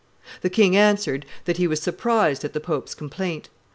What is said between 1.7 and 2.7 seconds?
surprised at the